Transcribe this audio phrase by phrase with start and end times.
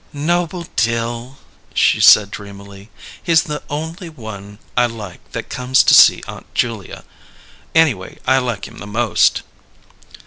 [0.13, 1.37] "Noble Dill,"
[1.75, 2.89] she said dreamily.
[3.21, 7.03] "He's the only one I like that comes to see Aunt Julia.
[7.75, 9.43] Anyway, I like him the most."